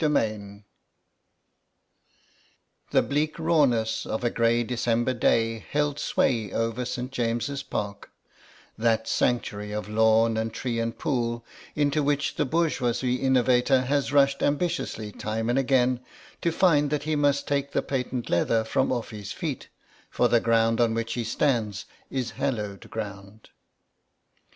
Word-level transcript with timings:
CHAPTER 0.01 0.19
XVII 0.19 0.63
THE 2.89 3.01
bleak 3.03 3.37
rawness 3.37 4.03
of 4.03 4.23
a 4.23 4.31
grey 4.31 4.63
December 4.63 5.13
day 5.13 5.59
held 5.69 5.99
sway 5.99 6.51
over 6.51 6.85
St. 6.85 7.11
James's 7.11 7.61
Park, 7.61 8.09
that 8.79 9.07
sanctuary 9.07 9.71
of 9.71 9.87
lawn 9.87 10.37
and 10.37 10.51
tree 10.51 10.79
and 10.79 10.97
pool, 10.97 11.45
into 11.75 12.01
which 12.01 12.33
the 12.33 12.45
bourgeois 12.45 12.95
innovator 13.03 13.81
has 13.81 14.11
rushed 14.11 14.41
ambitiously 14.41 15.11
time 15.11 15.51
and 15.51 15.59
again, 15.59 15.99
to 16.41 16.51
find 16.51 16.89
that 16.89 17.03
he 17.03 17.15
must 17.15 17.47
take 17.47 17.71
the 17.73 17.83
patent 17.83 18.27
leather 18.27 18.63
from 18.63 18.91
off 18.91 19.11
his 19.11 19.31
feet, 19.31 19.69
for 20.09 20.27
the 20.27 20.39
ground 20.39 20.81
on 20.81 20.95
which 20.95 21.13
he 21.13 21.23
stands 21.23 21.85
is 22.09 22.31
hallowed 22.31 22.89
ground. 22.89 23.49